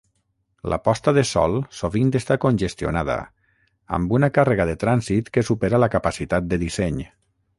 La 0.71 0.77
posta 0.85 1.11
de 1.17 1.23
sol 1.31 1.57
sovint 1.79 2.09
està 2.19 2.37
congestionada, 2.45 3.17
amb 3.99 4.17
una 4.19 4.31
càrrega 4.39 4.67
de 4.71 4.75
trànsit 4.85 5.29
que 5.37 5.47
supera 5.51 5.83
la 5.85 5.93
capacitat 5.99 6.51
de 6.55 6.63
disseny. 6.67 7.01